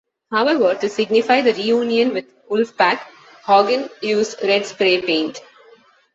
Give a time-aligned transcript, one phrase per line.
[0.31, 3.01] However, to signify the reunion with the Wolfpac,
[3.43, 5.39] Hogan used red spray paint.